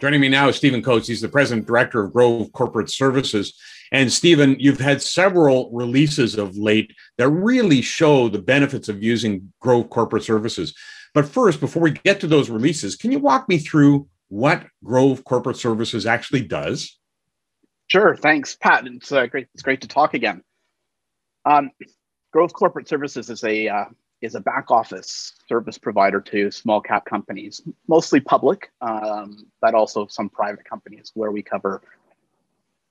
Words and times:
Joining 0.00 0.22
me 0.22 0.30
now 0.30 0.48
is 0.48 0.56
Stephen 0.56 0.82
Coates. 0.82 1.08
He's 1.08 1.20
the 1.20 1.28
president 1.28 1.66
director 1.66 2.02
of 2.02 2.14
Grove 2.14 2.50
Corporate 2.52 2.88
Services. 2.88 3.60
And 3.92 4.10
Stephen, 4.10 4.56
you've 4.58 4.80
had 4.80 5.02
several 5.02 5.70
releases 5.72 6.38
of 6.38 6.56
late 6.56 6.94
that 7.18 7.28
really 7.28 7.82
show 7.82 8.30
the 8.30 8.38
benefits 8.38 8.88
of 8.88 9.02
using 9.02 9.52
Grove 9.60 9.90
Corporate 9.90 10.24
Services. 10.24 10.74
But 11.12 11.26
first, 11.26 11.60
before 11.60 11.82
we 11.82 11.90
get 11.90 12.18
to 12.20 12.26
those 12.26 12.48
releases, 12.48 12.96
can 12.96 13.12
you 13.12 13.18
walk 13.18 13.46
me 13.46 13.58
through 13.58 14.08
what 14.28 14.64
Grove 14.82 15.22
Corporate 15.24 15.58
Services 15.58 16.06
actually 16.06 16.42
does? 16.46 16.98
Sure. 17.88 18.16
Thanks, 18.16 18.56
Pat. 18.56 18.86
It's 18.86 19.12
uh, 19.12 19.26
great. 19.26 19.48
It's 19.52 19.62
great 19.62 19.82
to 19.82 19.88
talk 19.88 20.14
again. 20.14 20.42
Um, 21.44 21.72
Grove 22.32 22.54
Corporate 22.54 22.88
Services 22.88 23.28
is 23.28 23.44
a 23.44 23.68
uh, 23.68 23.84
is 24.20 24.34
a 24.34 24.40
back 24.40 24.70
office 24.70 25.32
service 25.48 25.78
provider 25.78 26.20
to 26.20 26.50
small 26.50 26.80
cap 26.80 27.04
companies, 27.04 27.62
mostly 27.88 28.20
public, 28.20 28.70
um, 28.80 29.46
but 29.60 29.74
also 29.74 30.06
some 30.06 30.28
private 30.28 30.64
companies 30.64 31.10
where 31.14 31.30
we 31.30 31.42
cover 31.42 31.82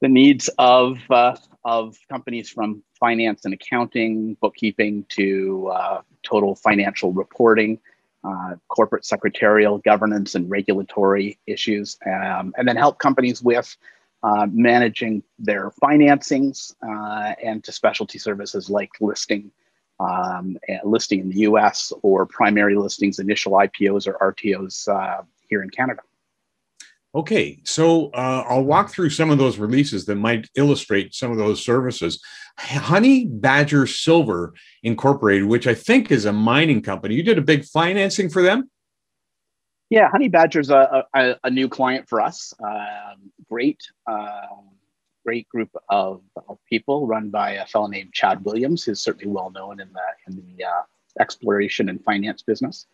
the 0.02 0.08
needs 0.08 0.50
of, 0.58 1.00
uh, 1.10 1.36
of 1.66 1.98
companies 2.10 2.50
from 2.50 2.82
finance 3.00 3.46
and 3.46 3.54
accounting, 3.54 4.36
bookkeeping 4.42 5.06
to 5.10 5.70
uh, 5.74 6.02
total 6.24 6.56
financial 6.56 7.12
reporting, 7.12 7.80
uh, 8.24 8.56
corporate 8.68 9.06
secretarial 9.06 9.78
governance 9.80 10.36
and 10.36 10.50
regulatory 10.50 11.38
issues, 11.48 11.98
um, 12.06 12.54
and 12.58 12.68
then 12.68 12.76
help 12.76 13.00
companies 13.00 13.42
with 13.42 13.76
uh, 14.24 14.48
managing 14.52 15.24
their 15.38 15.72
financings 15.82 16.74
uh, 16.84 17.34
and 17.44 17.64
to 17.64 17.72
specialty 17.72 18.18
services 18.18 18.70
like 18.70 18.90
listing 19.00 19.52
um, 20.00 20.58
listing 20.84 21.20
in 21.20 21.30
the 21.30 21.40
US 21.42 21.92
or 22.02 22.26
primary 22.26 22.76
listings, 22.76 23.20
initial 23.20 23.54
IPOs 23.54 24.08
or 24.08 24.34
RTOs 24.34 24.88
uh, 24.88 25.24
here 25.48 25.62
in 25.62 25.70
Canada. 25.70 26.02
Okay, 27.16 27.60
so 27.64 28.12
uh, 28.12 28.44
I'll 28.48 28.64
walk 28.64 28.92
through 28.92 29.10
some 29.10 29.32
of 29.32 29.40
those 29.40 29.58
releases 29.58 30.06
that 30.06 30.16
might 30.16 30.48
illustrate 30.56 31.16
some 31.16 31.32
of 31.32 31.38
those 31.38 31.64
services. 31.64 32.22
Honey 32.58 33.26
Badger 33.26 33.88
Silver 33.88 34.54
Incorporated, 34.84 35.48
which 35.48 35.66
I 35.66 35.74
think 35.74 36.12
is 36.12 36.26
a 36.26 36.34
mining 36.34 36.84
company, 36.84 37.16
you 37.16 37.24
did 37.24 37.40
a 37.40 37.42
big 37.42 37.66
financing 37.66 38.30
for 38.30 38.44
them? 38.44 38.70
Yeah, 39.90 40.08
Honey 40.12 40.28
Badger's 40.28 40.70
a, 40.70 41.04
a, 41.16 41.36
a 41.44 41.50
new 41.50 41.68
client 41.68 42.08
for 42.08 42.22
us. 42.22 42.54
Um, 42.64 43.32
great. 43.50 43.82
Um, 44.06 44.70
great 45.26 45.48
group 45.50 45.70
of, 45.90 46.22
of, 46.48 46.58
people 46.70 47.08
run 47.08 47.30
by 47.30 47.52
a 47.52 47.66
fellow 47.66 47.88
named 47.88 48.14
Chad 48.14 48.44
Williams, 48.46 48.84
who's 48.84 49.02
certainly 49.02 49.28
well 49.28 49.50
known 49.50 49.80
in 49.80 49.90
the 49.94 50.02
in 50.28 50.36
the 50.36 50.64
uh, 50.64 50.82
exploration 51.20 51.90
and 51.90 52.04
finance 52.04 52.42
business. 52.42 52.86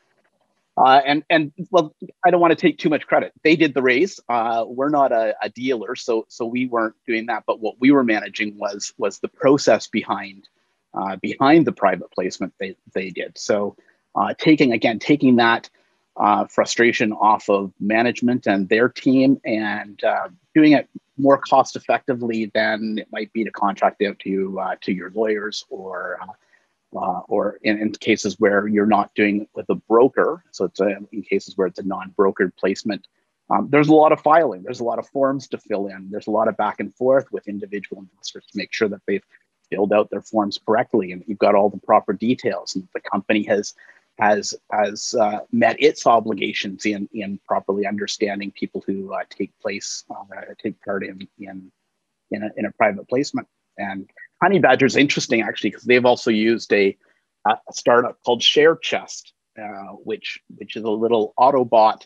Uh, 0.78 1.02
and 1.06 1.23
and 1.30 1.53
well, 1.72 1.96
I 2.26 2.31
don't 2.31 2.42
want 2.42 2.52
to 2.52 2.58
take 2.58 2.78
too 2.78 2.90
much 2.90 3.08
credit. 3.08 3.31
They 3.44 3.56
did 3.56 3.73
the 3.73 3.81
raise. 3.81 4.20
Uh, 4.28 4.66
we're 4.68 4.90
not 4.90 5.14
a, 5.14 5.36
a, 5.42 5.50
dealer, 5.50 5.96
so 5.96 6.26
so 6.28 6.46
we 6.46 6.66
weren't 6.66 6.96
doing 7.08 7.28
that. 7.28 7.44
But 7.48 7.62
what 7.62 7.76
we 7.80 7.92
were 7.92 8.03
managing 8.03 8.58
was 8.58 8.94
was 8.98 9.20
the 9.20 9.30
process 9.30 9.88
behind 9.88 10.50
uh, 10.94 11.16
behind 11.16 11.66
the 11.66 11.72
private 11.72 12.12
placement 12.12 12.53
they 12.59 12.76
they 12.94 13.09
did. 13.09 13.38
So 13.38 13.78
uh, 14.16 14.34
taking 14.38 14.73
again 14.73 15.00
taking 15.00 15.38
that 15.38 15.70
uh, 16.18 16.46
frustration 16.48 17.14
off 17.14 17.50
of 17.50 17.72
management 17.80 18.46
and 18.46 18.68
their 18.68 18.90
team 18.90 19.40
and 19.46 20.03
uh, 20.03 20.30
doing 20.53 20.73
it 20.73 20.90
more 21.18 21.38
cost 21.38 21.76
effectively 21.76 22.52
than 22.54 23.00
it 23.00 23.08
might 23.12 23.32
be 23.34 23.44
to 23.44 23.52
contract 23.52 24.02
out 24.02 24.20
to 24.20 24.60
uh, 24.60 24.76
to 24.82 24.92
your 24.92 25.12
lawyers 25.12 25.66
or 25.70 26.20
uh, 26.22 26.98
uh, 26.98 27.22
or 27.28 27.60
in, 27.64 27.78
in, 27.80 27.92
cases 27.92 28.40
where 28.40 28.68
you're 28.68 28.86
not 28.86 29.14
doing 29.16 29.42
it 29.42 29.50
with 29.54 29.66
a 29.70 29.76
broker. 29.76 30.44
So 30.52 30.66
it's 30.66 30.80
a, 30.80 30.98
in 31.12 31.22
cases 31.24 31.58
where 31.58 31.68
it's 31.68 31.80
a 31.80 31.84
non-brokered 31.84 32.56
placement. 32.58 33.06
Um, 33.50 33.68
there's 33.70 33.90
a 33.90 33.94
lot 33.94 34.14
of 34.14 34.22
filing. 34.22 34.64
There's 34.64 34.80
a 34.80 34.86
lot 34.86 34.98
of 34.98 35.08
forms 35.09 35.48
to 35.50 35.58
fill 35.58 35.88
in. 35.88 36.08
There's 36.09 36.28
a 36.28 36.31
lot 36.31 36.48
of 36.48 36.56
back 36.56 36.80
and 36.80 36.96
forth 36.96 37.31
with 37.31 37.48
individual 37.48 38.02
investors 38.02 38.46
to 38.52 38.58
make 38.58 38.74
sure 38.74 38.88
that 38.88 39.02
they've 39.08 39.25
filled 39.70 39.94
out 39.94 40.09
their 40.09 40.22
forms 40.22 40.59
correctly 40.66 41.12
and 41.12 41.24
you've 41.28 41.40
got 41.40 41.56
all 41.56 41.70
the 41.70 41.78
proper 41.80 42.14
details 42.14 42.75
and 42.75 42.88
the 42.94 43.02
company 43.02 43.44
has 43.44 43.74
has 44.18 44.53
has 44.72 45.14
uh, 45.20 45.40
met 45.52 45.81
its 45.81 46.08
obligations 46.08 46.86
in 46.86 47.09
in 47.14 47.40
properly 47.46 47.86
understanding 47.86 48.52
people 48.52 48.84
who 48.86 49.14
uh, 49.14 49.24
take 49.30 49.52
place 49.59 50.06
uh, 50.09 50.42
take 50.62 50.81
part 50.84 51.03
in 51.03 51.28
in 51.38 51.72
in 52.31 52.44
a, 52.44 52.50
in 52.58 52.66
a 52.66 52.72
private 52.72 53.08
placement. 53.08 53.48
And 53.78 54.09
Honey 54.42 54.59
Badger 54.59 54.86
is 54.86 54.96
interesting 54.96 55.42
actually 55.42 55.72
because 55.72 55.84
they've 55.84 56.06
also 56.06 56.31
used 56.31 56.72
a, 56.74 56.98
a 57.46 57.58
startup 57.72 58.18
called 58.24 58.42
ShareChest, 58.42 59.31
uh, 59.62 59.94
which 60.04 60.40
which 60.56 60.75
is 60.75 60.84
a 60.84 60.90
little 60.90 61.34
Autobot, 61.38 62.06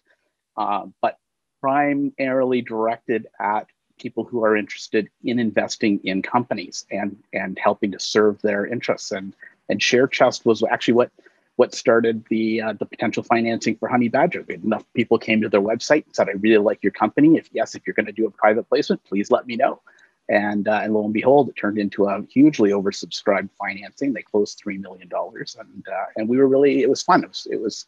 uh, 0.57 0.87
but 1.01 1.17
primarily 1.61 2.61
directed 2.61 3.27
at 3.39 3.67
people 3.99 4.23
who 4.23 4.43
are 4.45 4.55
interested 4.55 5.09
in 5.23 5.39
investing 5.39 5.99
in 6.03 6.21
companies 6.21 6.85
and 6.89 7.17
and 7.33 7.59
helping 7.59 7.91
to 7.91 7.99
serve 7.99 8.41
their 8.41 8.65
interests. 8.65 9.11
And 9.11 9.35
and 9.69 9.79
ShareChest 9.79 10.45
was 10.45 10.63
actually 10.63 10.95
what 10.95 11.11
what 11.59 11.75
started 11.75 12.23
the 12.29 12.61
uh, 12.61 12.71
the 12.71 12.85
potential 12.85 13.21
financing 13.21 13.75
for 13.75 13.89
Honey 13.89 14.07
Badger. 14.07 14.45
Enough 14.47 14.85
people 14.93 15.19
came 15.19 15.41
to 15.41 15.49
their 15.49 15.59
website 15.61 16.05
and 16.05 16.15
said, 16.15 16.29
"I 16.29 16.31
really 16.39 16.63
like 16.63 16.79
your 16.81 16.93
company. 16.93 17.35
If 17.35 17.49
yes, 17.51 17.75
if 17.75 17.85
you're 17.85 17.93
going 17.93 18.05
to 18.05 18.13
do 18.13 18.25
a 18.25 18.31
private 18.31 18.69
placement, 18.69 19.03
please 19.03 19.29
let 19.29 19.45
me 19.45 19.57
know." 19.57 19.81
And 20.29 20.69
uh, 20.69 20.79
and 20.83 20.93
lo 20.93 21.03
and 21.03 21.13
behold, 21.13 21.49
it 21.49 21.57
turned 21.57 21.77
into 21.77 22.05
a 22.05 22.23
hugely 22.31 22.69
oversubscribed 22.69 23.49
financing. 23.59 24.13
They 24.13 24.21
closed 24.21 24.57
three 24.57 24.77
million 24.77 25.09
dollars, 25.09 25.57
and 25.59 25.85
uh, 25.85 26.05
and 26.15 26.29
we 26.29 26.37
were 26.37 26.47
really 26.47 26.81
it 26.81 26.89
was 26.89 27.03
fun. 27.03 27.25
It 27.25 27.27
was 27.27 27.45
it 27.51 27.59
was 27.59 27.85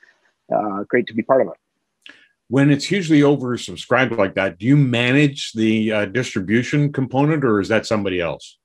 uh, 0.54 0.84
great 0.84 1.08
to 1.08 1.14
be 1.14 1.24
part 1.24 1.42
of 1.42 1.48
it. 1.48 2.14
When 2.50 2.72
it's 2.72 2.84
hugely 2.84 3.22
oversubscribed 3.22 4.18
like 4.18 4.36
that, 4.36 4.60
do 4.60 4.66
you 4.66 4.76
manage 4.76 5.54
the 5.54 5.94
uh, 5.94 6.06
distribution 6.08 6.92
component, 6.92 7.46
or 7.46 7.62
is 7.62 7.70
that 7.70 7.86
somebody 7.86 8.20
else? 8.20 8.58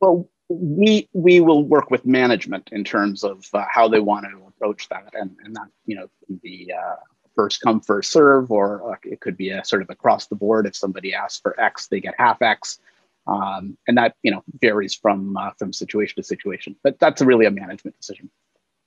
Well, 0.00 0.28
we 0.48 1.08
we 1.12 1.40
will 1.40 1.64
work 1.64 1.90
with 1.90 2.06
management 2.06 2.68
in 2.72 2.84
terms 2.84 3.24
of 3.24 3.46
uh, 3.52 3.64
how 3.68 3.88
they 3.88 4.00
want 4.00 4.26
to 4.26 4.46
approach 4.46 4.88
that, 4.88 5.12
and 5.14 5.36
and 5.44 5.54
that 5.56 5.68
you 5.86 5.96
know 5.96 6.08
the 6.42 6.72
uh, 6.72 6.96
first 7.34 7.60
come 7.60 7.80
first 7.80 8.12
serve, 8.12 8.50
or 8.50 8.92
uh, 8.92 8.96
it 9.04 9.20
could 9.20 9.36
be 9.36 9.50
a 9.50 9.64
sort 9.64 9.82
of 9.82 9.90
across 9.90 10.26
the 10.26 10.36
board. 10.36 10.66
If 10.66 10.76
somebody 10.76 11.14
asks 11.14 11.40
for 11.40 11.58
X, 11.60 11.88
they 11.88 12.00
get 12.00 12.14
half 12.18 12.42
X, 12.42 12.78
um, 13.26 13.76
and 13.88 13.98
that 13.98 14.14
you 14.22 14.30
know 14.30 14.44
varies 14.60 14.94
from 14.94 15.36
uh, 15.36 15.50
from 15.58 15.72
situation 15.72 16.16
to 16.16 16.22
situation. 16.22 16.76
But 16.82 16.98
that's 16.98 17.22
really 17.22 17.46
a 17.46 17.50
management 17.50 17.96
decision. 17.96 18.30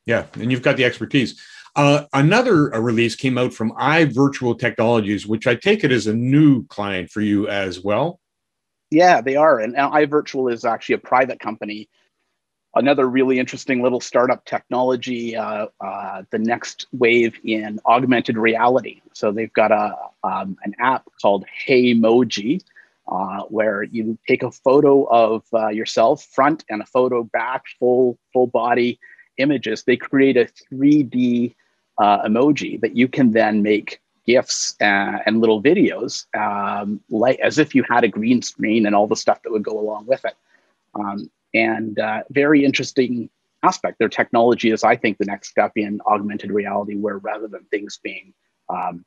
Yeah, 0.05 0.25
and 0.35 0.51
you've 0.51 0.63
got 0.63 0.77
the 0.77 0.85
expertise. 0.85 1.39
Uh, 1.75 2.05
another 2.13 2.73
uh, 2.73 2.79
release 2.79 3.15
came 3.15 3.37
out 3.37 3.53
from 3.53 3.71
iVirtual 3.73 4.57
Technologies, 4.57 5.27
which 5.27 5.45
I 5.45 5.55
take 5.55 5.83
it 5.83 5.91
is 5.91 6.07
a 6.07 6.13
new 6.13 6.65
client 6.67 7.11
for 7.11 7.21
you 7.21 7.47
as 7.47 7.81
well. 7.81 8.19
Yeah, 8.91 9.21
they 9.21 9.35
are. 9.35 9.59
And 9.59 9.75
iVirtual 9.75 10.51
is 10.51 10.65
actually 10.65 10.95
a 10.95 10.99
private 10.99 11.39
company. 11.39 11.89
Another 12.75 13.07
really 13.07 13.39
interesting 13.39 13.81
little 13.81 13.99
startup 13.99 14.45
technology, 14.45 15.35
uh, 15.35 15.67
uh, 15.81 16.23
the 16.31 16.37
next 16.39 16.87
wave 16.91 17.35
in 17.43 17.79
augmented 17.85 18.37
reality. 18.37 19.01
So 19.13 19.31
they've 19.31 19.53
got 19.53 19.71
a 19.71 19.95
um, 20.23 20.57
an 20.63 20.75
app 20.79 21.05
called 21.21 21.45
Heymoji, 21.67 22.61
uh, 23.07 23.41
where 23.43 23.83
you 23.83 24.17
take 24.27 24.43
a 24.43 24.51
photo 24.51 25.03
of 25.05 25.43
uh, 25.53 25.69
yourself, 25.69 26.23
front 26.23 26.63
and 26.69 26.81
a 26.81 26.85
photo 26.85 27.23
back, 27.23 27.63
full 27.79 28.19
full 28.33 28.47
body 28.47 28.99
images. 29.37 29.83
They 29.83 29.97
create 29.97 30.37
a 30.37 30.47
3D 30.71 31.55
uh, 31.97 32.23
emoji 32.23 32.79
that 32.81 32.95
you 32.95 33.07
can 33.07 33.31
then 33.31 33.63
make 33.63 33.99
gifs 34.29 34.75
uh, 34.79 35.17
and 35.25 35.41
little 35.41 35.61
videos, 35.61 36.25
um, 36.37 37.01
like 37.09 37.39
as 37.39 37.57
if 37.57 37.73
you 37.73 37.83
had 37.89 38.03
a 38.03 38.07
green 38.07 38.43
screen 38.43 38.85
and 38.85 38.93
all 38.95 39.07
the 39.07 39.15
stuff 39.15 39.41
that 39.41 39.51
would 39.51 39.63
go 39.63 39.79
along 39.79 40.05
with 40.05 40.23
it. 40.23 40.35
Um, 40.93 41.31
and 41.55 41.97
uh, 41.97 42.21
very 42.29 42.63
interesting 42.63 43.29
aspect. 43.63 43.97
Their 43.97 44.15
technology 44.19 44.69
is, 44.69 44.83
I 44.83 44.95
think, 44.95 45.17
the 45.17 45.25
next 45.25 45.49
step 45.49 45.71
in 45.75 45.99
augmented 46.05 46.51
reality, 46.51 46.95
where 46.95 47.17
rather 47.17 47.47
than 47.47 47.63
things 47.65 47.99
being 48.03 48.33
um, 48.69 49.03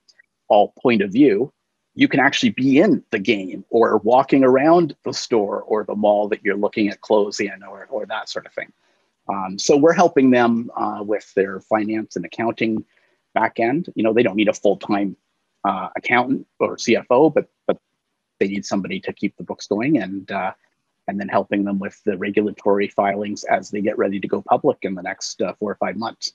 all 0.48 0.74
point 0.82 1.02
of 1.02 1.12
view, 1.12 1.52
you 1.94 2.08
can 2.08 2.18
actually 2.18 2.50
be 2.50 2.80
in 2.80 3.04
the 3.12 3.20
game 3.20 3.64
or 3.70 3.98
walking 3.98 4.42
around 4.42 4.96
the 5.04 5.14
store 5.14 5.62
or 5.62 5.84
the 5.84 5.94
mall 5.94 6.26
that 6.30 6.42
you're 6.42 6.56
looking 6.56 6.88
at 6.88 7.00
clothes 7.00 7.38
in 7.38 7.62
or, 7.62 7.86
or 7.90 8.06
that 8.06 8.28
sort 8.28 8.46
of 8.46 8.52
thing. 8.54 8.72
Um, 9.28 9.56
so 9.56 9.76
we're 9.76 9.92
helping 9.92 10.30
them 10.30 10.68
uh, 10.76 11.04
with 11.04 11.32
their 11.34 11.60
finance 11.60 12.16
and 12.16 12.24
accounting 12.24 12.84
back 13.34 13.58
end. 13.58 13.88
You 13.94 14.02
know, 14.02 14.12
they 14.12 14.22
don't 14.22 14.36
need 14.36 14.48
a 14.48 14.54
full 14.54 14.76
time 14.76 15.16
uh, 15.64 15.88
accountant 15.96 16.46
or 16.58 16.76
CFO, 16.76 17.32
but 17.32 17.48
but 17.66 17.78
they 18.40 18.48
need 18.48 18.64
somebody 18.64 19.00
to 19.00 19.12
keep 19.12 19.36
the 19.36 19.44
books 19.44 19.66
going 19.66 19.98
and 19.98 20.30
uh, 20.30 20.52
and 21.08 21.18
then 21.18 21.28
helping 21.28 21.64
them 21.64 21.78
with 21.78 22.00
the 22.04 22.16
regulatory 22.16 22.88
filings 22.88 23.44
as 23.44 23.70
they 23.70 23.80
get 23.80 23.98
ready 23.98 24.20
to 24.20 24.28
go 24.28 24.42
public 24.42 24.78
in 24.82 24.94
the 24.94 25.02
next 25.02 25.42
uh, 25.42 25.52
four 25.58 25.72
or 25.72 25.76
five 25.76 25.96
months. 25.96 26.32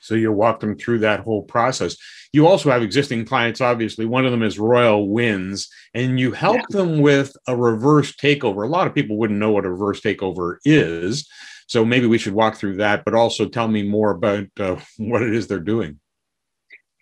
So 0.00 0.14
you 0.14 0.30
walk 0.32 0.60
them 0.60 0.76
through 0.76 0.98
that 0.98 1.20
whole 1.20 1.42
process. 1.42 1.96
You 2.30 2.46
also 2.46 2.70
have 2.70 2.82
existing 2.82 3.24
clients, 3.24 3.62
obviously. 3.62 4.04
One 4.04 4.26
of 4.26 4.32
them 4.32 4.42
is 4.42 4.58
Royal 4.58 5.08
Wins, 5.08 5.70
and 5.94 6.20
you 6.20 6.32
help 6.32 6.56
yeah. 6.56 6.64
them 6.68 7.00
with 7.00 7.34
a 7.48 7.56
reverse 7.56 8.14
takeover. 8.14 8.64
A 8.64 8.68
lot 8.68 8.86
of 8.86 8.94
people 8.94 9.16
wouldn't 9.16 9.38
know 9.38 9.52
what 9.52 9.64
a 9.64 9.70
reverse 9.70 10.02
takeover 10.02 10.58
is. 10.66 11.26
So 11.66 11.84
maybe 11.84 12.06
we 12.06 12.18
should 12.18 12.34
walk 12.34 12.56
through 12.56 12.76
that, 12.76 13.04
but 13.04 13.14
also 13.14 13.48
tell 13.48 13.68
me 13.68 13.82
more 13.82 14.10
about 14.10 14.48
uh, 14.58 14.76
what 14.98 15.22
it 15.22 15.34
is 15.34 15.46
they're 15.46 15.60
doing. 15.60 15.98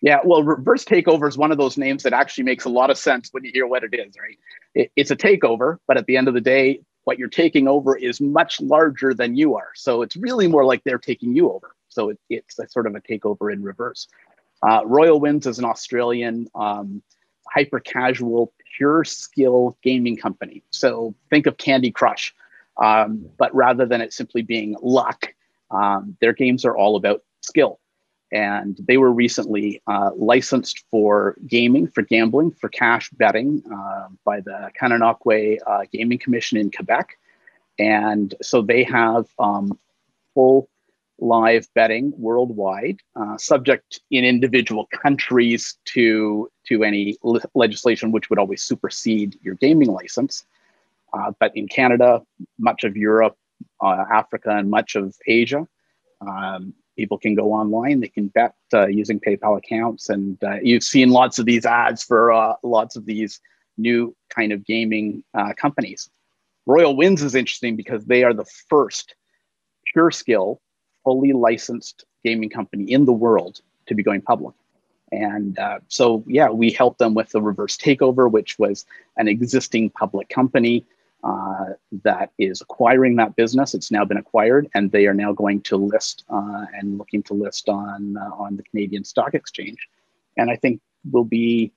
Yeah, 0.03 0.19
well, 0.25 0.43
reverse 0.43 0.85
takeover 0.85 1.29
is 1.29 1.39
one 1.39 1.53
of 1.53 1.59
those 1.59 1.79
names 1.79 2.03
that 2.03 2.13
actually 2.13 2.45
makes 2.45 2.65
a 2.65 2.69
lot 2.69 2.91
of 2.91 2.99
sense 2.99 3.29
when 3.31 3.45
you 3.45 3.53
hear 3.55 3.69
what 3.69 3.85
it 3.85 3.95
is, 3.95 4.15
right? 4.21 4.39
It, 4.75 4.93
it's 4.97 5.13
a 5.13 5.17
takeover, 5.17 5.79
but 5.87 5.97
at 5.97 6.07
the 6.07 6.17
end 6.17 6.27
of 6.27 6.35
the 6.35 6.41
day, 6.41 6.81
what 7.05 7.19
you're 7.19 7.29
taking 7.29 7.69
over 7.69 7.97
is 7.97 8.21
much 8.21 8.61
larger 8.61 9.15
than 9.15 9.37
you 9.37 9.55
are. 9.57 9.71
So 9.75 10.03
it's 10.03 10.17
really 10.17 10.49
more 10.49 10.65
like 10.65 10.83
they're 10.85 10.99
taking 10.99 11.35
you 11.37 11.51
over. 11.53 11.75
So 11.89 12.11
it, 12.11 12.19
it's 12.29 12.59
a 12.59 12.69
sort 12.69 12.87
of 12.87 12.95
a 12.95 13.01
takeover 13.01 13.53
in 13.53 13.63
reverse. 13.63 14.09
Uh, 14.67 14.83
Royal 14.87 15.21
Wins 15.21 15.47
is 15.47 15.59
an 15.59 15.65
Australian 15.65 16.49
um, 16.55 17.03
hyper 17.49 17.81
casual, 17.81 18.53
pure 18.77 19.05
skill 19.05 19.77
gaming 19.83 20.17
company. 20.17 20.63
So 20.71 21.15
think 21.31 21.47
of 21.47 21.57
Candy 21.59 21.91
Crush, 21.91 22.35
um, 22.81 23.29
but 23.39 23.55
rather 23.55 23.87
than 23.87 24.01
it 24.01 24.13
simply 24.13 24.43
being 24.43 24.77
luck, 24.83 25.35
um, 25.71 26.17
their 26.21 26.33
games 26.33 26.65
are 26.65 26.77
all 26.77 26.97
about 26.97 27.23
skill. 27.41 27.79
And 28.33 28.79
they 28.89 28.97
were 28.97 29.13
recently 29.13 29.83
uh, 29.87 30.11
licensed 30.17 30.85
for 30.91 31.37
gaming, 31.47 31.87
for 31.87 32.03
gambling, 32.03 32.53
for 32.53 32.71
cash 32.71 33.11
betting 33.11 33.63
uh, 33.71 34.09
by 34.25 34.41
the 34.41 34.71
Kahnawake 34.81 35.59
uh, 35.67 35.85
Gaming 35.93 36.19
Commission 36.19 36.57
in 36.57 36.71
Quebec. 36.71 37.19
And 37.79 38.35
so 38.41 38.63
they 38.63 38.85
have 38.85 39.27
um, 39.39 39.79
full 40.35 40.71
live 41.19 41.67
betting 41.75 42.13
worldwide, 42.17 42.99
uh, 43.17 43.37
subject 43.37 44.01
in 44.11 44.25
individual 44.25 44.87
countries 44.87 45.77
to 45.87 46.51
to 46.67 46.85
any 46.85 47.17
le- 47.23 47.41
legislation 47.55 48.13
which 48.13 48.31
would 48.31 48.39
always 48.39 48.63
supersede 48.63 49.39
your 49.43 49.55
gaming 49.57 49.89
license. 49.89 50.45
Uh, 51.13 51.33
but 51.39 51.53
in 51.57 51.69
Canada, 51.69 52.23
much 52.59 52.85
of 52.85 52.97
Europe, 52.97 53.37
uh, 53.83 54.05
Africa, 54.11 54.51
and 54.51 54.71
much 54.71 54.95
of 54.95 55.15
Asia, 55.27 55.67
um, 56.27 56.73
people 56.97 57.19
can 57.19 57.35
go 57.35 57.53
online. 57.53 58.01
They 58.01 58.09
can 58.09 58.29
bet 58.29 58.55
uh, 58.73 58.87
using 58.87 59.21
PayPal 59.21 59.59
accounts, 59.59 60.09
and 60.09 60.43
uh, 60.43 60.59
you've 60.63 60.85
seen 60.85 61.11
lots 61.11 61.39
of 61.39 61.47
these 61.47 61.67
ads 61.67 62.03
for 62.03 62.33
uh, 62.33 62.55
lots 62.63 62.97
of 62.97 63.05
these 63.07 63.41
new 63.79 64.15
kind 64.29 64.53
of 64.53 64.65
gaming 64.65 65.25
companies. 65.57 66.11
Royal 66.67 66.95
Wins 66.95 67.23
is 67.23 67.35
interesting 67.35 67.75
because 67.75 68.05
they 68.05 68.23
are 68.23 68.35
the 68.35 68.45
first 68.69 69.15
pure 69.93 70.11
skill 70.11 70.61
fully 71.05 71.33
licensed 71.33 72.05
gaming 72.25 72.51
company 72.51 72.85
in 72.93 73.05
the 73.05 73.13
world 73.13 73.61
to 73.87 73.95
be 73.95 74.03
going 74.03 74.23
public. 74.23 74.55
And 75.11 75.59
uh, 75.59 75.81
so, 75.89 76.25
yeah, 76.27 76.49
we 76.49 76.71
helped 76.71 76.99
them 76.99 77.15
with 77.15 77.31
the 77.31 77.43
reverse 77.43 77.77
takeover, 77.77 78.31
which 78.31 78.59
was 78.59 78.87
an 79.17 79.29
existing 79.29 79.91
public 79.91 80.29
company 80.29 80.85
uh, 81.23 81.67
that 82.05 82.33
is 82.39 82.61
acquiring 82.61 83.17
that 83.17 83.37
business. 83.37 83.75
It's 83.75 83.91
now 83.91 84.05
been 84.05 84.17
acquired, 84.17 84.69
and 84.75 84.91
they 84.91 85.07
are 85.07 85.15
now 85.15 85.33
going 85.33 85.61
to 85.63 85.77
list 85.77 86.25
uh, 86.29 86.67
and 86.75 86.99
looking 86.99 87.23
to 87.25 87.35
list 87.35 87.69
on 87.69 88.17
uh, 88.17 88.31
on 88.35 88.57
the 88.57 88.63
Canadian 88.65 89.05
Stock 89.05 89.35
Exchange. 89.35 89.89
And 90.37 90.51
I 90.51 90.57
think 90.57 90.81
we'll 91.11 91.25
be 91.25 91.73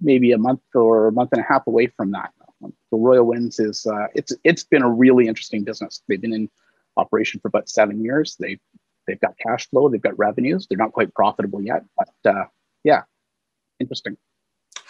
maybe 0.00 0.32
a 0.32 0.38
month 0.38 0.60
or 0.74 1.08
a 1.08 1.12
month 1.12 1.32
and 1.32 1.40
a 1.40 1.44
half 1.44 1.66
away 1.66 1.86
from 1.86 2.12
that. 2.12 2.32
The 2.60 2.96
Royal 2.96 3.24
Wins 3.24 3.58
is 3.58 3.86
uh, 3.86 4.08
it's 4.14 4.32
it's 4.44 4.64
been 4.64 4.82
a 4.82 4.90
really 4.90 5.28
interesting 5.28 5.64
business. 5.64 6.02
They've 6.06 6.20
been 6.20 6.34
in 6.34 6.50
operation 6.96 7.40
for 7.40 7.48
about 7.48 7.68
seven 7.68 8.02
years. 8.02 8.36
They 8.38 8.58
they've 9.06 9.20
got 9.20 9.38
cash 9.38 9.68
flow, 9.70 9.88
they've 9.88 10.00
got 10.00 10.18
revenues. 10.18 10.66
They're 10.66 10.76
not 10.76 10.92
quite 10.92 11.14
profitable 11.14 11.62
yet, 11.62 11.84
but 11.96 12.30
uh, 12.30 12.44
yeah, 12.84 13.02
interesting. 13.78 14.16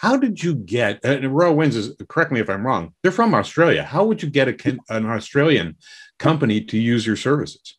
How 0.01 0.17
did 0.17 0.43
you 0.43 0.55
get? 0.55 1.05
Uh, 1.05 1.29
Royal 1.29 1.55
Wins 1.55 1.75
is 1.75 1.95
correct 2.09 2.31
me 2.31 2.39
if 2.39 2.49
I'm 2.49 2.65
wrong. 2.65 2.95
They're 3.03 3.11
from 3.11 3.35
Australia. 3.35 3.83
How 3.83 4.03
would 4.03 4.23
you 4.23 4.31
get 4.31 4.47
a, 4.47 4.79
an 4.89 5.05
Australian 5.05 5.75
company 6.17 6.59
to 6.59 6.77
use 6.79 7.05
your 7.05 7.15
services? 7.15 7.77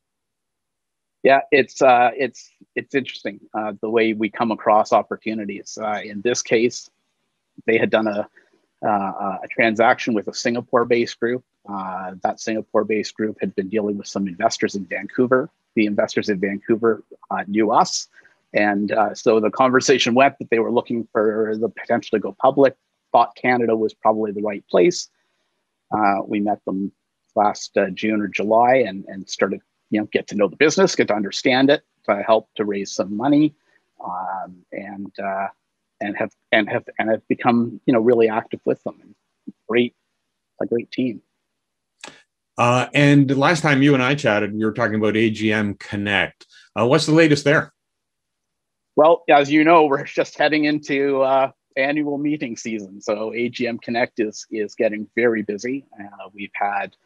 Yeah, 1.25 1.41
it's 1.51 1.83
uh, 1.83 2.11
it's 2.17 2.49
it's 2.77 2.95
interesting 2.95 3.41
uh, 3.59 3.73
the 3.81 3.91
way 3.91 4.13
we 4.13 4.31
come 4.31 4.53
across 4.53 4.93
opportunities. 4.93 5.77
Uh, 5.83 6.01
in 6.05 6.21
this 6.21 6.43
case, 6.43 6.89
they 7.67 7.77
had 7.77 7.91
done 7.91 8.07
a 8.07 8.29
uh, 8.87 9.39
a 9.43 9.49
transaction 9.51 10.15
with 10.15 10.29
a 10.29 10.35
Singapore-based 10.35 11.19
group 11.19 11.43
uh, 11.69 12.13
that 12.23 12.39
Singapore 12.39 12.85
based 12.85 13.17
group 13.17 13.39
had 13.41 13.53
been 13.57 13.69
dealing 13.69 13.99
with 13.99 14.07
some 14.07 14.29
investors 14.29 14.77
in 14.77 14.85
Vancouver. 14.85 15.51
The 15.75 15.87
investors 15.87 16.29
in 16.29 16.39
Vancouver 16.39 17.03
uh, 17.33 17.43
knew 17.49 17.73
us. 17.73 18.07
And 18.55 18.93
uh, 18.93 19.15
so 19.15 19.41
the 19.41 19.51
conversation 19.51 20.15
went 20.15 20.39
that 20.39 20.51
they 20.51 20.59
were 20.59 20.73
looking 20.73 21.09
for 21.13 21.55
the 21.59 21.69
potential 21.69 22.17
to 22.17 22.21
go 22.21 22.37
public, 22.41 22.77
thought 23.11 23.35
Canada 23.35 23.77
was 23.77 23.95
probably 23.95 24.33
the 24.33 24.43
right 24.43 24.67
place. 24.69 25.09
Uh, 25.91 26.21
we 26.27 26.41
met 26.41 26.65
them 26.65 26.93
last 27.35 27.77
uh, 27.77 27.89
June 27.91 28.21
or 28.21 28.29
July 28.29 28.77
and, 28.77 29.05
and 29.09 29.29
started, 29.29 29.61
you 29.91 30.01
know, 30.01 30.09
get 30.13 30.27
to 30.29 30.35
know 30.35 30.49
the 30.49 30.57
business, 30.57 30.95
get 30.95 31.09
to 31.09 31.15
understand 31.15 31.71
it, 31.71 31.83
to 32.05 32.23
help 32.23 32.49
to 32.57 32.65
raise 32.65 32.93
some 32.93 33.17
money. 33.17 33.55
Um, 34.05 34.65
and 34.73 35.13
uh, 35.23 35.47
and 36.03 36.17
have 36.17 36.33
and 36.51 36.69
have 36.69 36.85
and 36.99 37.09
have 37.09 37.27
become 37.29 37.81
you 37.87 37.93
know 37.93 38.01
really 38.01 38.29
active 38.29 38.61
with 38.65 38.83
them. 38.85 39.15
Great, 39.69 39.95
a 40.61 40.67
great 40.67 40.91
team. 40.91 41.23
Uh, 42.59 42.87
and 42.93 43.35
last 43.37 43.63
time 43.63 43.83
you 43.83 43.95
and 43.95 44.03
I 44.03 44.15
chatted, 44.15 44.53
we 44.53 44.65
were 44.65 44.73
talking 44.73 44.97
about 44.97 45.15
AGM 45.15 45.79
Connect. 45.79 46.47
Uh, 46.79 46.87
what's 46.87 47.07
the 47.07 47.13
latest 47.13 47.45
there? 47.45 47.73
Well, 48.97 49.25
as 49.29 49.51
you 49.51 49.65
know, 49.65 49.85
we're 49.87 50.05
just 50.05 50.37
heading 50.39 50.65
into 50.65 51.23
uh, 51.23 51.51
annual 51.77 52.19
meeting 52.19 52.57
season, 52.57 53.01
so 53.01 53.31
AGM 53.31 53.81
Connect 53.83 54.21
is 54.21 54.47
is 54.51 54.75
getting 54.75 55.07
very 55.15 55.43
busy. 55.43 55.85
Uh, 55.99 56.29
we've 56.33 56.51
had 56.55 56.97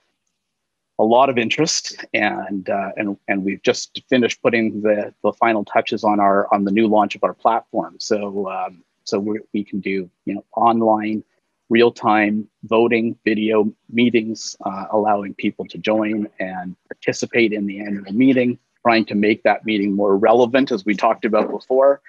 a 0.99 1.05
lot 1.05 1.29
of 1.29 1.39
interest, 1.39 2.05
and 2.15 2.69
uh, 2.69 2.91
and 2.97 3.17
and 3.29 3.45
we've 3.45 3.63
just 3.63 4.03
finished 4.09 4.43
putting 4.43 4.83
the 4.83 5.13
the 5.23 5.33
final 5.35 5.65
touches 5.65 6.05
on 6.05 6.21
our 6.21 6.53
on 6.53 6.65
the 6.65 6.71
new 6.73 6.89
launch 6.89 7.15
of 7.15 7.25
our 7.25 7.35
platform. 7.35 7.97
So 7.99 8.51
um, 8.51 8.83
so 9.05 9.19
we 9.19 9.41
we 9.53 9.65
can 9.65 9.81
do 9.81 10.11
you 10.25 10.35
know 10.35 10.45
online 10.57 11.23
real-time 11.69 12.49
voting 12.65 13.19
video 13.25 13.73
meetings, 13.91 14.55
uh, 14.65 14.85
allowing 14.93 15.35
people 15.35 15.65
to 15.67 15.79
join 15.79 16.29
and 16.39 16.77
participate 16.89 17.53
in 17.53 17.67
the 17.67 17.81
annual 17.81 18.13
meeting, 18.13 18.57
trying 18.87 19.05
to 19.05 19.17
make 19.17 19.43
that 19.43 19.67
meeting 19.67 19.93
more 19.93 20.17
relevant, 20.17 20.71
as 20.71 20.85
we 20.85 20.95
talked 20.95 21.25
about 21.25 21.51
before, 21.51 22.01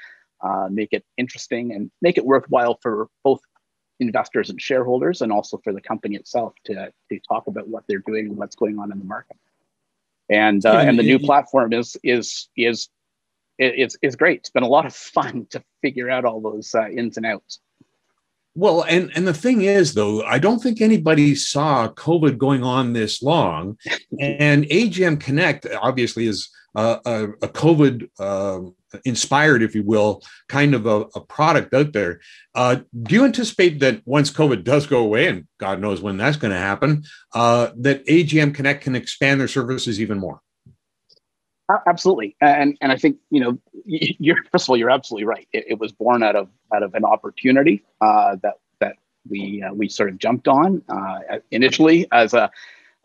uh, 0.42 0.68
make 0.70 0.90
it 0.92 1.04
interesting 1.18 1.74
and 1.74 1.90
make 2.04 2.20
it 2.20 2.26
worthwhile 2.26 2.78
for 2.84 3.08
both 3.24 3.40
investors 4.00 4.52
and 4.52 4.62
shareholders, 4.62 5.24
and 5.24 5.32
also 5.32 5.60
for 5.64 5.74
the 5.74 5.82
company 5.82 6.16
itself 6.16 6.54
to, 6.66 6.92
to 7.10 7.20
talk 7.28 7.48
about 7.48 7.68
what 7.68 7.84
they're 7.88 8.04
doing 8.06 8.28
and 8.28 8.38
what's 8.38 8.56
going 8.56 8.78
on 8.78 8.92
in 8.92 9.00
the 9.00 9.06
market. 9.06 9.38
And 10.30 10.64
uh, 10.68 10.78
and 10.78 11.00
the 11.00 11.04
new 11.04 11.18
platform 11.18 11.74
is 11.74 11.98
is 12.04 12.48
is 12.56 12.90
is 13.58 13.98
is 14.04 14.16
great. 14.16 14.42
It's 14.42 14.52
been 14.52 14.62
a 14.62 14.68
lot 14.68 14.86
of 14.86 14.94
fun 15.18 15.48
to 15.50 15.64
figure 15.82 16.12
out 16.12 16.26
all 16.26 16.42
those 16.42 16.76
uh, 16.76 16.90
ins 16.90 17.18
and 17.18 17.26
outs. 17.26 17.60
Well, 18.54 18.84
and 18.84 19.12
and 19.16 19.28
the 19.28 19.34
thing 19.34 19.62
is, 19.62 19.96
though, 19.96 20.22
I 20.24 20.38
don't 20.38 20.60
think 20.60 20.80
anybody 20.80 21.34
saw 21.34 21.88
COVID 21.88 22.38
going 22.38 22.64
on 22.64 22.94
this 22.94 23.24
long, 23.24 23.78
and 24.20 24.66
AGM 24.66 25.20
Connect 25.20 25.66
obviously 25.82 26.28
is 26.28 26.50
a, 26.78 27.24
a, 27.42 27.48
COVID 27.48 28.10
uh, 28.20 28.98
inspired, 29.04 29.64
if 29.64 29.74
you 29.74 29.84
will, 29.84 30.22
kind 30.48 30.76
of 30.76 30.86
a, 30.86 31.06
a 31.16 31.22
product 31.22 31.74
out 31.74 31.92
there. 31.94 32.22
Uh, 32.54 32.78
do 33.04 33.16
you 33.16 33.26
anticipate 33.26 33.80
that 33.80 34.02
once 34.06 34.32
COVID 34.32 34.64
does 34.64 34.86
go 34.86 35.00
away, 35.00 35.28
and 35.28 35.48
God 35.60 35.82
knows 35.82 36.02
when 36.02 36.18
that's 36.18 36.38
going 36.38 36.54
to 36.54 36.60
happen, 36.60 37.04
uh, 37.34 37.72
that 37.78 38.06
AGM 38.06 38.54
Connect 38.54 38.84
can 38.84 38.96
expand 38.96 39.40
their 39.40 39.48
services 39.48 40.00
even 40.00 40.20
more? 40.20 40.42
Absolutely, 41.86 42.38
and 42.40 42.78
and 42.80 42.94
I 42.94 42.96
think 42.96 43.18
you 43.30 43.42
know, 43.42 43.58
you're 43.86 44.38
first 44.52 44.66
of 44.66 44.70
all, 44.70 44.78
you're 44.78 44.90
absolutely 44.90 45.26
right. 45.26 45.48
It, 45.52 45.66
it 45.70 45.80
was 45.80 45.92
born 45.92 46.24
out 46.24 46.38
of 46.38 46.48
out 46.74 46.82
of 46.82 46.94
an 46.94 47.04
opportunity 47.04 47.84
uh, 48.00 48.38
that 48.42 48.54
that 48.80 48.96
we 49.30 49.62
uh, 49.62 49.74
we 49.74 49.90
sort 49.90 50.10
of 50.10 50.18
jumped 50.18 50.48
on 50.48 50.82
initially 51.52 52.08
as 52.14 52.34
a 52.34 52.50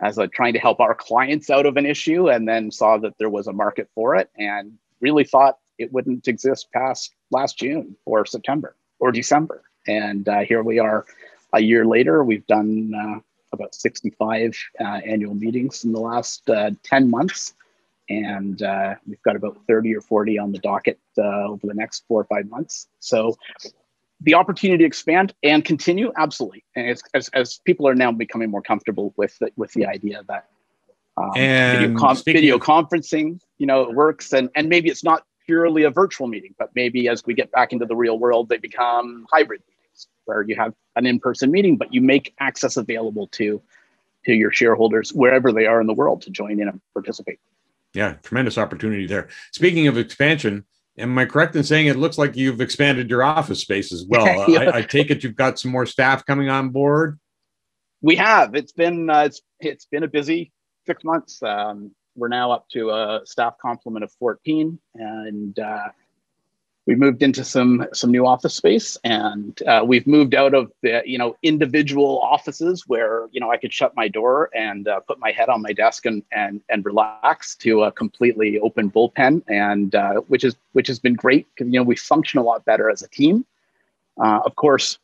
as 0.03 0.19
a 0.19 0.27
trying 0.29 0.53
to 0.53 0.59
help 0.59 0.81
our 0.81 0.95
clients 0.95 1.49
out 1.51 1.67
of 1.67 1.77
an 1.77 1.87
issue, 1.87 2.29
and 2.29 2.49
then 2.49 2.71
saw 2.71 2.99
that 2.99 3.17
there 3.19 3.31
was 3.31 3.47
a 3.47 3.53
market 3.53 3.89
for 3.95 4.17
it, 4.17 4.31
and 4.37 4.73
really 5.01 5.25
thought 5.25 5.59
it 5.79 5.93
wouldn't 5.93 6.29
exist 6.29 6.71
past 6.73 7.15
last 7.31 7.59
June 7.59 7.97
or 8.05 8.27
September 8.27 8.77
or 8.99 9.13
December, 9.13 9.63
and 9.87 10.29
uh, 10.29 10.41
here 10.41 10.63
we 10.63 10.79
are, 10.79 11.07
a 11.53 11.61
year 11.61 11.85
later. 11.85 12.25
We've 12.25 12.47
done 12.47 12.93
uh, 12.95 13.21
about 13.53 13.75
65 13.75 14.57
uh, 14.81 14.85
annual 14.85 15.35
meetings 15.35 15.85
in 15.85 15.93
the 15.93 16.01
last 16.01 16.49
10 16.85 17.11
months 17.11 17.55
and 18.09 18.63
uh, 18.63 18.95
we've 19.07 19.23
got 19.23 19.37
about 19.37 19.59
30 19.67 19.97
or 19.97 20.01
40 20.01 20.39
on 20.39 20.53
the 20.53 20.59
docket 20.59 20.99
uh, 21.19 21.47
over 21.49 21.67
the 21.67 21.75
next 21.75 22.05
four 22.07 22.21
or 22.21 22.25
five 22.25 22.49
months. 22.49 22.89
So 22.99 23.37
the 24.23 24.35
opportunity 24.35 24.79
to 24.79 24.87
expand 24.87 25.35
and 25.43 25.65
continue, 25.65 26.13
absolutely. 26.17 26.65
And 26.77 26.89
as, 26.89 27.03
as, 27.15 27.29
as 27.31 27.61
people 27.65 27.89
are 27.89 27.95
now 27.95 28.13
becoming 28.13 28.51
more 28.51 28.63
comfortable 28.63 29.13
with 29.17 29.39
the, 29.39 29.51
with 29.57 29.73
the 29.73 29.87
idea 29.87 30.23
that 30.29 30.49
um, 31.17 31.33
video, 31.35 31.99
com- 31.99 32.17
video 32.25 32.59
conferencing, 32.59 33.41
you 33.59 33.67
know, 33.67 33.91
works, 33.91 34.33
and 34.33 34.49
and 34.55 34.69
maybe 34.69 34.89
it's 34.89 35.05
not 35.05 35.25
purely 35.47 35.83
a 35.83 35.91
virtual 35.91 36.27
meeting, 36.27 36.55
but 36.59 36.71
maybe 36.75 37.09
as 37.09 37.23
we 37.27 37.35
get 37.35 37.51
back 37.53 37.73
into 37.73 37.85
the 37.85 37.97
real 37.97 38.19
world, 38.19 38.49
they 38.49 38.57
become 38.57 39.27
hybrid 39.31 39.61
meetings 39.69 40.07
where 40.25 40.43
you 40.43 40.57
have 40.57 40.73
an 40.97 41.05
in-person 41.05 41.51
meeting, 41.51 41.77
but 41.77 41.93
you 41.93 42.01
make 42.01 42.33
access 42.41 42.79
available 42.79 43.27
to 43.29 43.61
to 44.25 44.33
your 44.33 44.53
shareholders 44.53 45.13
wherever 45.13 45.53
they 45.53 45.67
are 45.67 45.81
in 45.81 45.87
the 45.87 45.93
world 45.93 46.23
to 46.23 46.31
join 46.31 46.61
in 46.61 46.69
and 46.69 46.81
participate 46.95 47.41
yeah, 47.95 48.15
tremendous 48.23 48.59
opportunity 48.59 49.07
there. 49.07 49.29
Speaking 49.53 49.87
of 49.87 49.99
expansion, 49.99 50.65
Am 50.99 51.19
I 51.19 51.25
correct 51.25 51.57
in 51.57 51.65
saying 51.65 51.87
it 51.87 51.97
looks 51.97 52.19
like 52.19 52.37
you've 52.37 52.61
expanded 52.61 53.09
your 53.09 53.23
office 53.23 53.61
space 53.61 53.93
as 53.93 54.05
well? 54.07 54.27
yeah. 54.49 54.61
I, 54.61 54.79
I, 54.79 54.83
take 54.83 55.11
it 55.11 55.25
you've 55.25 55.37
got 55.37 55.59
some 55.59 55.71
more 55.71 55.87
staff 55.87 56.27
coming 56.27 56.49
on 56.49 56.69
board. 56.69 57.19
We 58.03 58.17
have. 58.17 58.55
It's 58.55 58.73
been 58.73 59.09
uh, 59.09 59.21
it's 59.21 59.41
it's 59.61 59.87
been 59.87 60.03
a 60.03 60.09
busy 60.09 60.53
six 60.87 61.03
months. 61.05 61.43
Um, 61.43 61.93
we're 62.15 62.29
now 62.29 62.53
up 62.53 62.69
to 62.71 62.91
a 62.91 63.21
staff 63.25 63.55
complement 63.61 64.05
of 64.05 64.13
14, 64.19 64.79
and 64.95 65.59
uh, 65.59 65.89
we 66.87 66.95
moved 66.95 67.23
into 67.23 67.45
some 67.45 67.87
some 67.93 68.11
new 68.11 68.27
office 68.27 68.55
space 68.55 68.97
and 69.05 69.63
uh, 69.67 69.83
we've 69.87 70.07
moved 70.07 70.35
out 70.35 70.55
of 70.55 70.73
the 70.83 71.03
you 71.05 71.19
know 71.19 71.37
individual 71.43 72.21
offices 72.21 72.85
where 72.87 73.29
you 73.33 73.41
know 73.41 73.51
i 73.51 73.57
could 73.57 73.73
shut 73.73 73.95
my 73.95 74.09
door 74.09 74.51
and 74.55 74.89
uh, 74.89 75.01
put 75.01 75.19
my 75.19 75.31
head 75.31 75.49
on 75.49 75.63
my 75.63 75.73
desk 75.73 76.07
and 76.07 76.23
and 76.33 76.61
and 76.69 76.85
relax 76.85 77.55
to 77.55 77.85
a 77.85 77.93
completely 77.93 78.59
open 78.61 78.91
bullpen 78.91 79.43
and 79.49 79.95
uh, 79.95 80.15
which 80.29 80.45
is 80.45 80.57
which 80.73 80.89
has 80.89 80.99
been 80.99 81.15
great 81.15 81.47
because 81.55 81.73
you 81.73 81.79
know 81.79 81.85
we 81.85 81.97
function 81.97 82.39
a 82.39 82.43
lot 82.43 82.65
better 82.65 82.91
as 82.91 83.03
a 83.03 83.09
team. 83.09 83.45
Uh, 84.23 84.41
of 84.45 84.55
course 84.57 84.99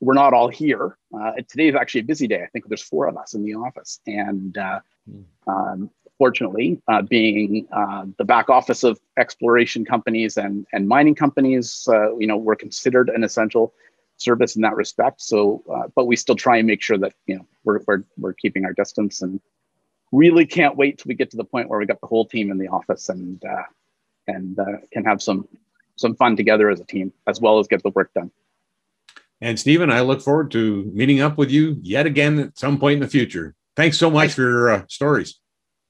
we're 0.00 0.14
not 0.14 0.32
all 0.32 0.48
here. 0.48 0.96
Uh, 1.12 1.32
today 1.48 1.68
is 1.68 1.74
actually 1.74 2.02
a 2.02 2.04
busy 2.04 2.28
day. 2.28 2.42
I 2.42 2.46
think 2.46 2.68
there's 2.68 2.82
four 2.82 3.08
of 3.08 3.16
us 3.16 3.34
in 3.34 3.42
the 3.42 3.54
office 3.54 4.00
and 4.06 4.56
uh, 4.56 4.80
hmm. 5.10 5.50
um, 5.50 5.90
fortunately, 6.18 6.82
uh, 6.88 7.00
being 7.02 7.66
uh, 7.72 8.04
the 8.18 8.24
back 8.24 8.50
office 8.50 8.82
of 8.82 8.98
exploration 9.16 9.84
companies 9.84 10.36
and, 10.36 10.66
and 10.72 10.88
mining 10.88 11.14
companies, 11.14 11.88
uh, 11.88 12.14
you 12.16 12.26
know, 12.26 12.36
we're 12.36 12.56
considered 12.56 13.08
an 13.08 13.22
essential 13.22 13.72
service 14.16 14.56
in 14.56 14.62
that 14.62 14.74
respect. 14.74 15.22
So, 15.22 15.62
uh, 15.72 15.88
but 15.94 16.06
we 16.06 16.16
still 16.16 16.34
try 16.34 16.56
and 16.56 16.66
make 16.66 16.82
sure 16.82 16.98
that, 16.98 17.14
you 17.26 17.36
know, 17.36 17.46
we're, 17.64 17.80
we're, 17.86 18.02
we're 18.18 18.32
keeping 18.32 18.64
our 18.64 18.72
distance 18.72 19.22
and 19.22 19.40
really 20.10 20.44
can't 20.44 20.76
wait 20.76 20.98
till 20.98 21.08
we 21.08 21.14
get 21.14 21.30
to 21.30 21.36
the 21.36 21.44
point 21.44 21.68
where 21.68 21.78
we 21.78 21.86
got 21.86 22.00
the 22.00 22.06
whole 22.06 22.26
team 22.26 22.50
in 22.50 22.58
the 22.58 22.66
office 22.66 23.08
and, 23.08 23.42
uh, 23.44 23.62
and 24.26 24.58
uh, 24.58 24.64
can 24.92 25.04
have 25.04 25.22
some, 25.22 25.46
some 25.96 26.16
fun 26.16 26.36
together 26.36 26.68
as 26.68 26.80
a 26.80 26.84
team, 26.84 27.12
as 27.28 27.40
well 27.40 27.60
as 27.60 27.68
get 27.68 27.82
the 27.82 27.90
work 27.90 28.12
done. 28.12 28.30
And 29.40 29.58
Stephen, 29.58 29.88
I 29.88 30.00
look 30.00 30.20
forward 30.20 30.50
to 30.50 30.90
meeting 30.92 31.20
up 31.20 31.38
with 31.38 31.50
you 31.50 31.78
yet 31.80 32.06
again 32.06 32.40
at 32.40 32.58
some 32.58 32.80
point 32.80 32.94
in 32.94 33.00
the 33.00 33.08
future. 33.08 33.54
Thanks 33.76 33.96
so 33.96 34.10
much 34.10 34.32
for 34.32 34.42
your 34.42 34.84
stories. 34.88 35.38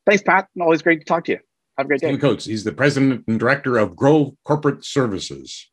Thanks, 0.09 0.23
Pat. 0.23 0.49
Always 0.59 0.81
great 0.81 1.00
to 1.00 1.05
talk 1.05 1.25
to 1.27 1.33
you. 1.33 1.38
Have 1.77 1.85
a 1.85 1.88
great 1.88 2.00
day. 2.00 2.07
Stephen 2.07 2.21
Coates. 2.21 2.47
He's 2.47 2.65
the 2.65 2.73
president 2.73 3.25
and 3.29 3.38
director 3.38 3.77
of 3.77 3.95
Grove 3.95 4.33
Corporate 4.43 4.83
Services. 4.83 5.71